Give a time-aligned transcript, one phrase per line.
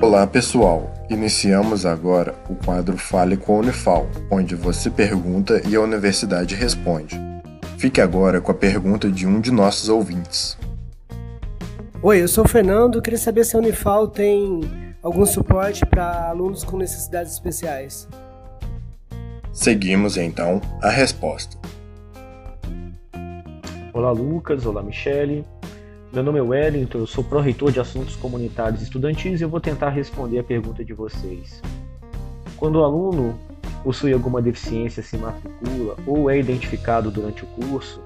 [0.00, 5.80] Olá pessoal, iniciamos agora o quadro Fale com a Unifal, onde você pergunta e a
[5.80, 7.18] universidade responde.
[7.78, 10.58] Fique agora com a pergunta de um de nossos ouvintes.
[12.02, 14.60] Oi, eu sou o Fernando, queria saber se a Unifal tem
[15.02, 18.06] algum suporte para alunos com necessidades especiais.
[19.52, 21.56] Seguimos então a resposta.
[23.92, 25.46] Olá Lucas, olá Michele.
[26.14, 29.88] Meu nome é Wellington, eu sou pró-reitor de assuntos comunitários estudantis e eu vou tentar
[29.88, 31.60] responder a pergunta de vocês.
[32.56, 33.36] Quando o aluno
[33.82, 38.00] possui alguma deficiência, se matricula ou é identificado durante o curso,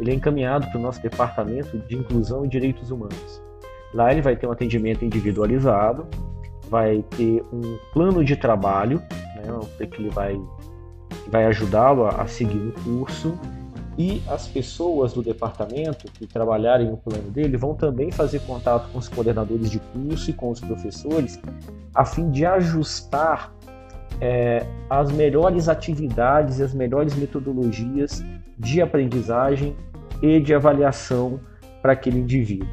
[0.00, 3.40] ele é encaminhado para o nosso departamento de inclusão e direitos humanos.
[3.94, 6.08] Lá ele vai ter um atendimento individualizado,
[6.68, 9.00] vai ter um plano de trabalho,
[9.36, 10.36] né, que ele vai,
[11.28, 13.38] vai ajudá-lo a, a seguir no curso
[13.98, 18.98] e as pessoas do departamento que trabalharem no plano dele vão também fazer contato com
[18.98, 21.38] os coordenadores de curso e com os professores,
[21.94, 23.52] a fim de ajustar
[24.20, 28.24] é, as melhores atividades e as melhores metodologias
[28.58, 29.76] de aprendizagem
[30.22, 31.40] e de avaliação
[31.82, 32.68] para aquele indivíduo.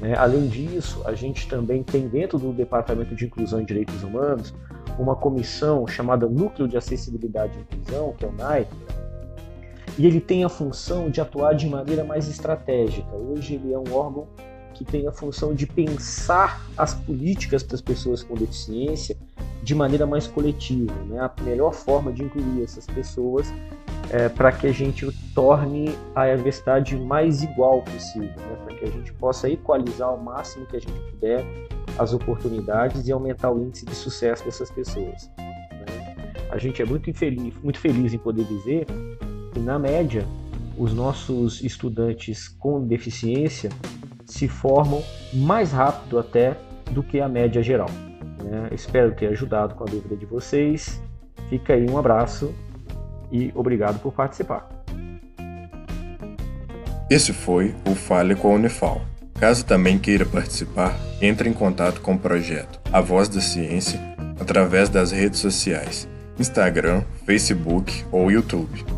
[0.00, 0.14] Né?
[0.16, 4.54] Além disso, a gente também tem dentro do Departamento de Inclusão e Direitos Humanos
[4.98, 8.66] uma comissão chamada Núcleo de Acessibilidade e Inclusão, que é o NAI,
[9.96, 13.08] e ele tem a função de atuar de maneira mais estratégica.
[13.14, 14.26] Hoje ele é um órgão
[14.74, 19.16] que tem a função de pensar as políticas para as pessoas com deficiência
[19.62, 21.18] de maneira mais coletiva, né?
[21.20, 23.52] a melhor forma de incluir essas pessoas
[24.10, 28.56] é, para que a gente torne a universidade mais igual possível, né?
[28.64, 31.44] para que a gente possa equalizar ao máximo que a gente puder
[31.98, 35.28] as oportunidades e aumentar o índice de sucesso dessas pessoas.
[35.36, 36.16] Né?
[36.50, 38.86] A gente é muito, infeliz, muito feliz em poder dizer
[39.58, 40.26] na média,
[40.76, 43.70] os nossos estudantes com deficiência
[44.24, 46.56] se formam mais rápido até
[46.90, 47.90] do que a média geral.
[48.42, 48.68] Né?
[48.72, 51.02] Espero ter ajudado com a dúvida de vocês.
[51.48, 52.54] Fica aí um abraço
[53.32, 54.68] e obrigado por participar.
[57.10, 59.00] Esse foi o Fale com a Unifal.
[59.38, 63.98] Caso também queira participar, entre em contato com o projeto A Voz da Ciência
[64.38, 66.08] através das redes sociais,
[66.38, 68.97] Instagram, Facebook ou YouTube.